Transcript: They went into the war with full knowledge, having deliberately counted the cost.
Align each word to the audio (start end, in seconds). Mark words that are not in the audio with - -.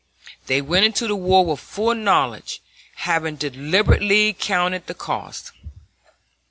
They 0.47 0.63
went 0.63 0.83
into 0.85 1.05
the 1.05 1.15
war 1.15 1.45
with 1.45 1.59
full 1.59 1.93
knowledge, 1.93 2.59
having 2.95 3.35
deliberately 3.35 4.33
counted 4.33 4.87
the 4.87 4.95
cost. 4.95 5.51